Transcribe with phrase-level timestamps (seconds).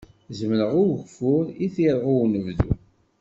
[0.39, 2.71] Zemreɣ i ugeffur i tirɣi n unebdu.